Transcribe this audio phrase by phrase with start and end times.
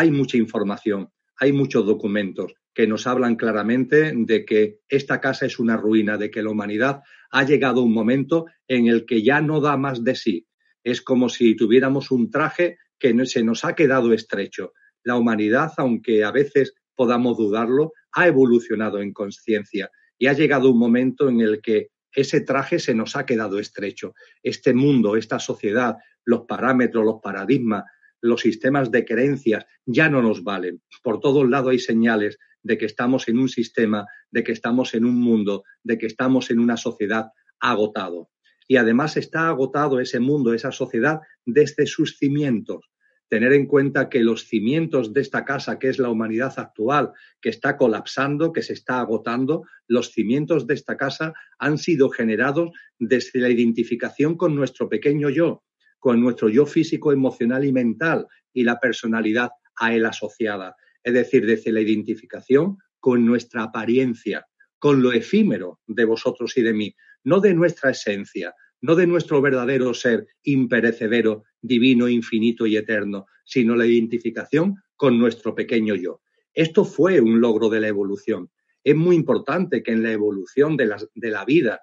[0.00, 5.58] Hay mucha información, hay muchos documentos que nos hablan claramente de que esta casa es
[5.58, 9.42] una ruina, de que la humanidad ha llegado a un momento en el que ya
[9.42, 10.46] no da más de sí.
[10.82, 14.72] Es como si tuviéramos un traje que se nos ha quedado estrecho.
[15.02, 20.78] La humanidad, aunque a veces podamos dudarlo, ha evolucionado en conciencia y ha llegado un
[20.78, 24.14] momento en el que ese traje se nos ha quedado estrecho.
[24.42, 27.84] Este mundo, esta sociedad, los parámetros, los paradigmas,
[28.20, 30.82] los sistemas de creencias ya no nos valen.
[31.02, 35.04] Por todos lados hay señales de que estamos en un sistema, de que estamos en
[35.04, 38.30] un mundo, de que estamos en una sociedad agotado.
[38.68, 42.90] Y además está agotado ese mundo, esa sociedad, desde sus cimientos.
[43.28, 47.48] Tener en cuenta que los cimientos de esta casa, que es la humanidad actual, que
[47.48, 53.40] está colapsando, que se está agotando, los cimientos de esta casa han sido generados desde
[53.40, 55.62] la identificación con nuestro pequeño yo,
[56.00, 60.74] con nuestro yo físico, emocional y mental y la personalidad a él asociada.
[61.04, 64.46] Es decir, desde la identificación con nuestra apariencia,
[64.78, 69.42] con lo efímero de vosotros y de mí, no de nuestra esencia, no de nuestro
[69.42, 76.22] verdadero ser imperecedero, divino, infinito y eterno, sino la identificación con nuestro pequeño yo.
[76.54, 78.50] Esto fue un logro de la evolución.
[78.82, 81.80] Es muy importante que en la evolución de la, de la vida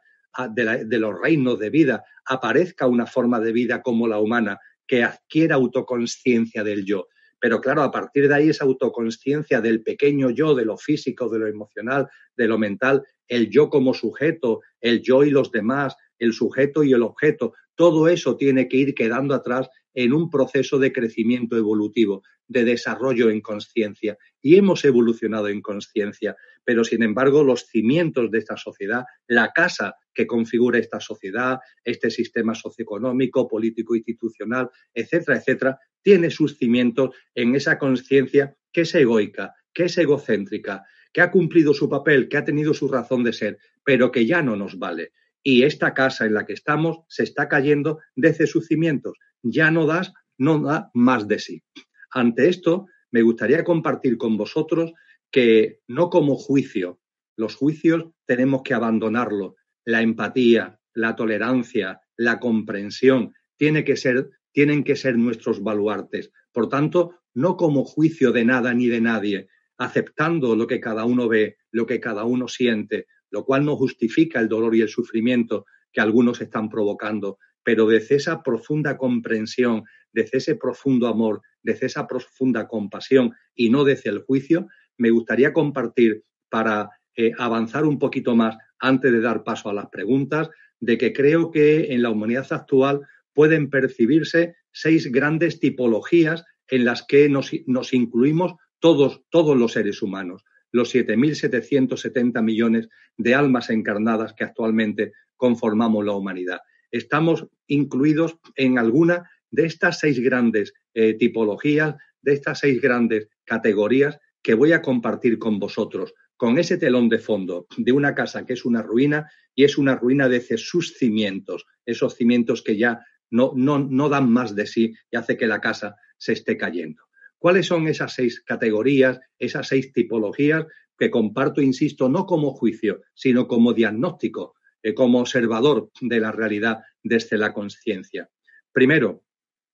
[0.49, 5.55] de, los reinos de vida aparezca una forma de vida como la humana que adquiera
[5.55, 7.07] autoconsciencia del yo.
[7.39, 11.39] Pero claro, a partir de ahí esa autoconsciencia del pequeño yo, de lo físico, de
[11.39, 16.33] lo emocional, de lo mental, el yo como sujeto, el yo y los demás, el
[16.33, 20.91] sujeto y el objeto, todo eso tiene que ir quedando atrás en un proceso de
[20.91, 24.17] crecimiento evolutivo, de desarrollo en conciencia.
[24.41, 26.35] Y hemos evolucionado en conciencia,
[26.67, 32.11] pero sin embargo los cimientos de esta sociedad, la casa que configura esta sociedad, este
[32.11, 39.53] sistema socioeconómico, político, institucional, etcétera, etcétera, tiene sus cimientos en esa conciencia que es egoica,
[39.73, 40.83] que es egocéntrica,
[41.13, 44.41] que ha cumplido su papel, que ha tenido su razón de ser, pero que ya
[44.41, 45.13] no nos vale.
[45.41, 49.85] Y esta casa en la que estamos se está cayendo desde sus cimientos ya no
[49.85, 51.63] das, no da más de sí.
[52.11, 54.91] Ante esto, me gustaría compartir con vosotros
[55.31, 56.99] que no como juicio,
[57.35, 59.55] los juicios tenemos que abandonarlo.
[59.85, 66.31] La empatía, la tolerancia, la comprensión tiene que ser, tienen que ser nuestros baluartes.
[66.51, 71.27] Por tanto, no como juicio de nada ni de nadie, aceptando lo que cada uno
[71.27, 75.65] ve, lo que cada uno siente, lo cual no justifica el dolor y el sufrimiento
[75.91, 82.07] que algunos están provocando, pero desde esa profunda comprensión, desde ese profundo amor, desde esa
[82.07, 88.35] profunda compasión y no desde el juicio, me gustaría compartir para eh, avanzar un poquito
[88.35, 90.49] más antes de dar paso a las preguntas,
[90.79, 93.01] de que creo que en la humanidad actual
[93.33, 97.53] pueden percibirse seis grandes tipologías en las que nos,
[97.93, 106.05] incluimos todos, todos los seres humanos, los 7.770 millones de almas encarnadas que actualmente conformamos
[106.05, 106.59] la humanidad.
[106.91, 114.19] Estamos incluidos en alguna de estas seis grandes eh, tipologías, de estas seis grandes categorías
[114.47, 118.53] que voy a compartir con vosotros, con ese telón de fondo de una casa que
[118.53, 123.51] es una ruina y es una ruina de sus cimientos, esos cimientos que ya no,
[123.57, 127.03] no, no dan más de sí y hace que la casa se esté cayendo.
[127.37, 130.65] ¿Cuáles son esas seis categorías, esas seis tipologías
[130.97, 136.83] que comparto, insisto, no como juicio, sino como diagnóstico eh, como observador de la realidad
[137.03, 138.29] desde la conciencia.
[138.71, 139.25] Primero,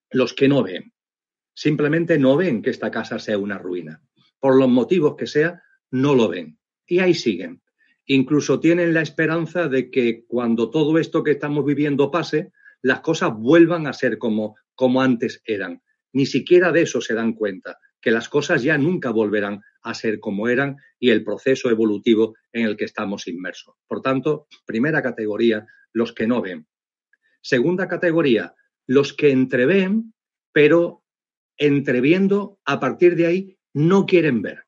[0.10, 0.92] los que no ven.
[1.54, 4.02] Simplemente no ven que esta casa sea una ruina.
[4.44, 6.60] Por los motivos que sea, no lo ven.
[6.86, 7.62] Y ahí siguen.
[8.06, 12.52] Incluso tienen la esperanza de que cuando todo esto que estamos viviendo pase,
[12.82, 15.82] las cosas vuelvan a ser como, como antes eran.
[16.12, 20.20] Ni siquiera de eso se dan cuenta, que las cosas ya nunca volverán a ser
[20.20, 23.76] como eran y el proceso evolutivo en el que estamos inmersos.
[23.88, 26.68] Por tanto, primera categoría, los que no ven.
[27.42, 28.56] Segunda categoría,
[28.88, 30.14] los que entreven,
[30.52, 31.06] pero
[31.56, 34.66] entreviendo, a partir de ahí no quieren ver.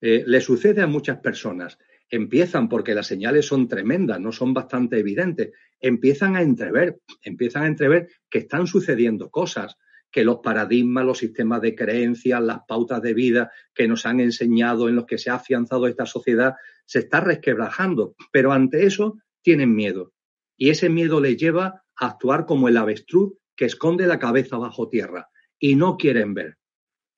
[0.00, 1.78] Eh, le sucede a muchas personas.
[2.10, 7.68] Empiezan, porque las señales son tremendas, no son bastante evidentes, empiezan a entrever, empiezan a
[7.68, 9.76] entrever que están sucediendo cosas,
[10.10, 14.88] que los paradigmas, los sistemas de creencias, las pautas de vida que nos han enseñado,
[14.88, 16.54] en los que se ha afianzado esta sociedad,
[16.86, 18.14] se está resquebrajando.
[18.30, 20.12] Pero ante eso tienen miedo.
[20.56, 24.88] Y ese miedo les lleva a actuar como el avestruz que esconde la cabeza bajo
[24.88, 26.58] tierra y no quieren ver.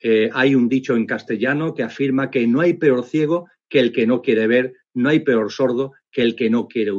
[0.00, 3.92] Eh, hay un dicho en castellano que afirma que no hay peor ciego que el
[3.92, 6.92] que no quiere ver, no hay peor sordo que el que no quiere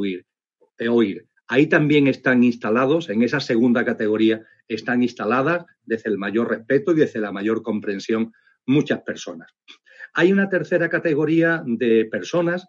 [0.78, 1.26] eh, oír.
[1.46, 6.96] Ahí también están instalados, en esa segunda categoría, están instaladas desde el mayor respeto y
[6.96, 8.32] desde la mayor comprensión
[8.66, 9.50] muchas personas.
[10.12, 12.66] Hay una tercera categoría de personas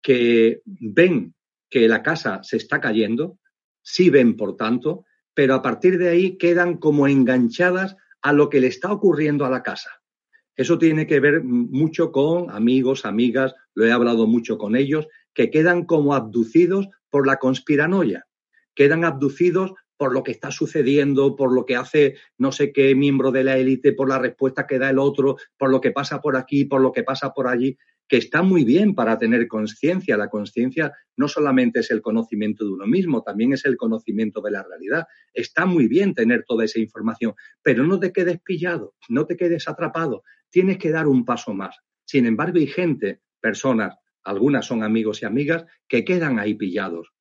[0.00, 1.34] que ven
[1.68, 3.38] que la casa se está cayendo,
[3.82, 5.04] sí ven, por tanto,
[5.34, 9.50] pero a partir de ahí quedan como enganchadas a lo que le está ocurriendo a
[9.50, 9.90] la casa.
[10.56, 15.50] Eso tiene que ver mucho con amigos, amigas, lo he hablado mucho con ellos, que
[15.50, 18.26] quedan como abducidos por la conspiranoia,
[18.74, 23.30] quedan abducidos por lo que está sucediendo, por lo que hace no sé qué miembro
[23.30, 26.36] de la élite, por la respuesta que da el otro, por lo que pasa por
[26.36, 27.78] aquí, por lo que pasa por allí,
[28.08, 30.16] que está muy bien para tener conciencia.
[30.16, 34.50] La conciencia no solamente es el conocimiento de uno mismo, también es el conocimiento de
[34.50, 35.06] la realidad.
[35.32, 39.68] Está muy bien tener toda esa información, pero no te quedes pillado, no te quedes
[39.68, 41.76] atrapado, tienes que dar un paso más.
[42.04, 43.94] Sin embargo, hay gente, personas,
[44.24, 47.12] algunas son amigos y amigas, que quedan ahí pillados.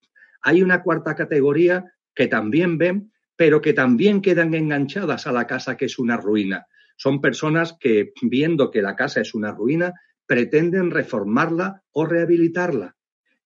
[0.42, 1.86] Hay una cuarta categoría
[2.16, 6.68] que también ven, pero que también quedan enganchadas a la casa que es una ruina.
[6.96, 9.94] Son personas que, viendo que la casa es una ruina,
[10.28, 12.96] pretenden reformarla o rehabilitarla.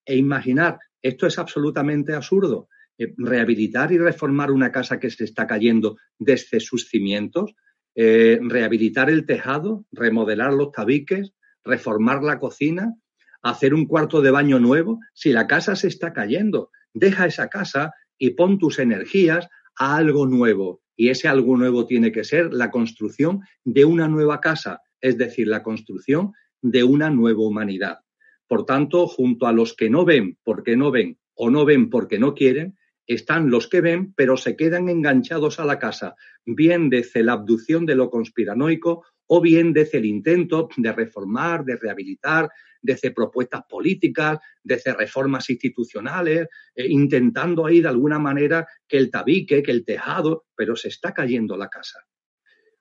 [0.06, 2.68] E imaginar, esto es absolutamente absurdo,
[2.98, 7.56] eh, rehabilitar y reformar una casa que se está cayendo desde sus cimientos,
[7.96, 11.34] eh, rehabilitar el tejado, remodelar los tabiques,
[11.64, 12.94] reformar la cocina,
[13.42, 17.94] hacer un cuarto de baño nuevo, si la casa se está cayendo, deja esa casa
[18.18, 19.48] y pon tus energías
[19.78, 20.82] a algo nuevo.
[20.96, 25.48] Y ese algo nuevo tiene que ser la construcción de una nueva casa, es decir,
[25.48, 26.32] la construcción
[26.62, 28.00] de una nueva humanidad.
[28.48, 32.20] Por tanto, junto a los que no ven porque no ven o no ven porque
[32.20, 32.78] no quieren,
[33.08, 36.16] están los que ven pero se quedan enganchados a la casa,
[36.46, 41.78] bien desde la abducción de lo conspiranoico o bien desde el intento de reformar, de
[41.78, 42.50] rehabilitar,
[42.82, 49.64] desde propuestas políticas, desde reformas institucionales, eh, intentando ahí de alguna manera que el tabique,
[49.64, 52.00] que el tejado, pero se está cayendo la casa.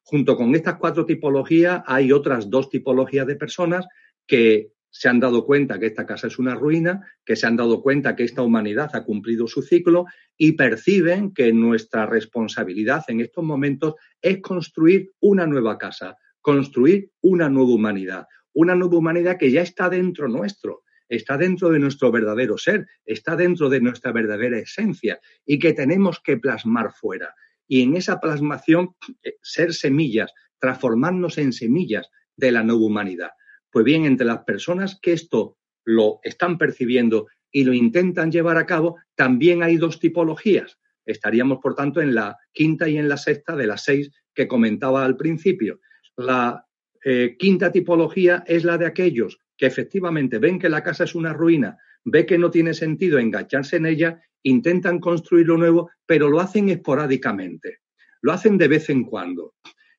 [0.03, 3.87] Junto con estas cuatro tipologías hay otras dos tipologías de personas
[4.27, 7.83] que se han dado cuenta que esta casa es una ruina, que se han dado
[7.83, 10.05] cuenta que esta humanidad ha cumplido su ciclo
[10.37, 17.49] y perciben que nuestra responsabilidad en estos momentos es construir una nueva casa, construir una
[17.49, 22.59] nueva humanidad, una nueva humanidad que ya está dentro nuestro, está dentro de nuestro verdadero
[22.59, 27.35] ser, está dentro de nuestra verdadera esencia y que tenemos que plasmar fuera.
[27.67, 33.31] Y en esa plasmación eh, ser semillas, transformarnos en semillas de la nueva humanidad.
[33.71, 38.67] Pues bien, entre las personas que esto lo están percibiendo y lo intentan llevar a
[38.67, 40.79] cabo, también hay dos tipologías.
[41.07, 45.07] Estaríamos, por tanto, en la quinta y en la sexta de las seis que comentaba
[45.07, 45.81] al principio.
[46.17, 46.65] La
[47.05, 51.33] eh, quinta tipología es la de aquellos que efectivamente ven que la casa es una
[51.33, 56.41] ruina, ve que no tiene sentido engancharse en ella, intentan construir lo nuevo, pero lo
[56.41, 57.81] hacen esporádicamente,
[58.23, 59.55] lo hacen de vez en cuando.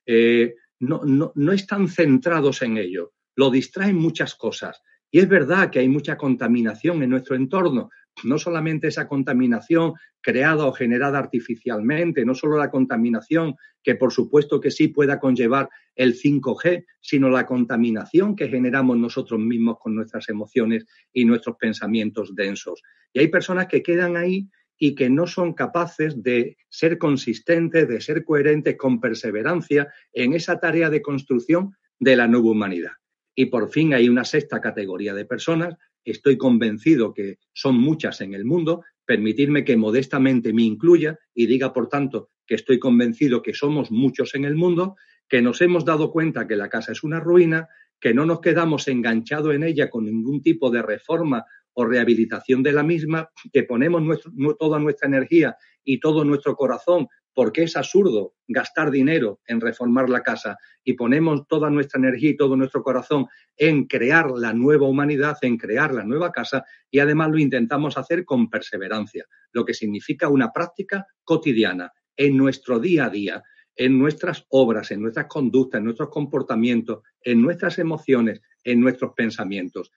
[0.06, 4.82] Eh, no, no están centrados en ello, lo distraen muchas cosas.
[5.10, 7.90] Y es verdad que hay mucha contaminación en nuestro entorno,
[8.24, 14.60] no solamente esa contaminación creada o generada artificialmente, no solo la contaminación que por supuesto
[14.60, 20.28] que sí pueda conllevar el 5G, sino la contaminación que generamos nosotros mismos con nuestras
[20.30, 22.82] emociones y nuestros pensamientos densos.
[23.14, 28.02] Y hay personas que quedan ahí y que no son capaces de ser consistentes, de
[28.02, 32.92] ser coherentes con perseverancia en esa tarea de construcción de la nueva humanidad.
[33.36, 35.76] Y por fin hay una sexta categoría de personas
[36.12, 41.74] estoy convencido que son muchas en el mundo, permitirme que modestamente me incluya y diga,
[41.74, 44.96] por tanto, que estoy convencido que somos muchos en el mundo,
[45.28, 47.68] que nos hemos dado cuenta que la casa es una ruina,
[48.00, 52.72] que no nos quedamos enganchados en ella con ningún tipo de reforma o rehabilitación de
[52.72, 54.22] la misma, que ponemos
[54.60, 60.24] toda nuestra energía y todo nuestro corazón porque es absurdo gastar dinero en reformar la
[60.24, 63.28] casa y ponemos toda nuestra energía y todo nuestro corazón
[63.58, 68.24] en crear la nueva humanidad, en crear la nueva casa y además lo intentamos hacer
[68.24, 73.44] con perseverancia, lo que significa una práctica cotidiana en nuestro día a día,
[73.76, 79.92] en nuestras obras, en nuestras conductas, en nuestros comportamientos, en nuestras emociones, en nuestros pensamientos.